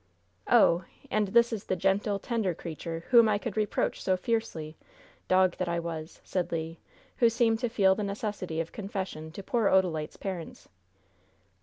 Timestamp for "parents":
10.17-10.69